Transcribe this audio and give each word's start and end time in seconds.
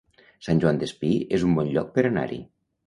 Sant 0.47 0.61
Joan 0.63 0.81
Despí 0.85 1.11
es 1.39 1.47
un 1.51 1.55
bon 1.61 1.71
lloc 1.77 1.95
per 1.99 2.09
anar-hi 2.13 2.45